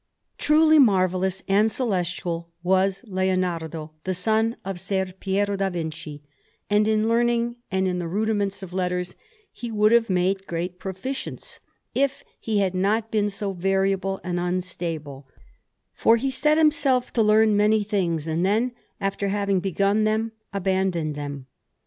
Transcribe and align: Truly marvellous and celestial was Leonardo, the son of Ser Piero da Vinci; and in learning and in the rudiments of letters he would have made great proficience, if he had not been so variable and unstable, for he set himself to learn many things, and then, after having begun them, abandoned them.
Truly 0.39 0.79
marvellous 0.79 1.43
and 1.47 1.71
celestial 1.71 2.49
was 2.63 3.03
Leonardo, 3.05 3.91
the 4.03 4.15
son 4.15 4.55
of 4.65 4.79
Ser 4.79 5.13
Piero 5.19 5.55
da 5.55 5.69
Vinci; 5.69 6.23
and 6.71 6.87
in 6.87 7.07
learning 7.07 7.57
and 7.69 7.87
in 7.87 7.99
the 7.99 8.07
rudiments 8.07 8.63
of 8.63 8.73
letters 8.73 9.15
he 9.51 9.69
would 9.71 9.91
have 9.91 10.09
made 10.09 10.47
great 10.47 10.79
proficience, 10.79 11.59
if 11.93 12.23
he 12.39 12.57
had 12.57 12.73
not 12.73 13.11
been 13.11 13.29
so 13.29 13.53
variable 13.53 14.19
and 14.23 14.39
unstable, 14.39 15.27
for 15.93 16.15
he 16.15 16.31
set 16.31 16.57
himself 16.57 17.13
to 17.13 17.21
learn 17.21 17.55
many 17.55 17.83
things, 17.83 18.25
and 18.25 18.43
then, 18.43 18.71
after 18.99 19.27
having 19.27 19.59
begun 19.59 20.03
them, 20.03 20.31
abandoned 20.51 21.13
them. 21.13 21.45